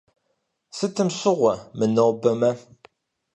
Сытым 0.77 1.09
щыгъуэ, 1.17 1.53
мынобэмэ? 1.77 2.51